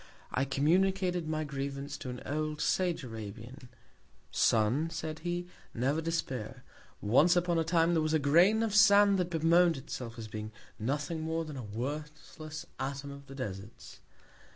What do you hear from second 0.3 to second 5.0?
I communicated my Grievance to an old Sage Arabian. Son,